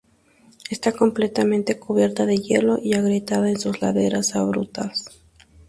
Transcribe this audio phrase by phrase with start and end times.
[0.71, 5.05] Está completamente cubierta de hielo, y agrietada en sus laderas abruptas.